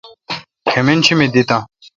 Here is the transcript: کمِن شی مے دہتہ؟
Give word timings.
کمِن 0.71 0.99
شی 1.05 1.13
مے 1.17 1.27
دہتہ؟ 1.33 1.57